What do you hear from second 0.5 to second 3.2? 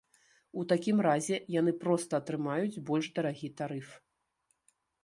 У такім разе яны проста атрымаюць больш